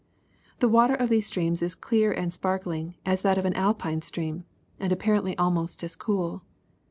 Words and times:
The 0.57 0.67
water 0.67 0.95
of 0.95 1.09
these 1.09 1.27
streams 1.27 1.61
is 1.61 1.75
clear 1.75 2.11
and 2.11 2.33
sparkling 2.33 2.95
as 3.05 3.21
that 3.21 3.37
of 3.37 3.45
an 3.45 3.53
Alpine 3.53 4.01
stream 4.01 4.45
and 4.79 4.91
apparently 4.91 5.37
almost 5.37 5.83
as 5.83 5.95
cool. 5.95 6.41